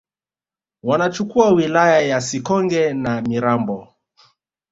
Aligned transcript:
wanachukua 0.83 1.51
wilaya 1.51 2.01
ya 2.01 2.21
Sikonge 2.21 2.93
na 2.93 3.21
Mirambo 3.21 3.87